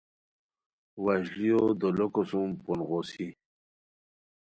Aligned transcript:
وشلیو 1.03 1.61
دولوکو 1.79 2.21
سُم 2.29 2.49
پون 2.61 2.79
غوسی 2.87 3.27